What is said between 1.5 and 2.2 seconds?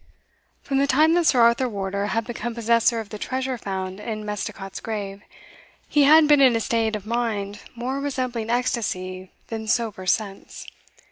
Wardour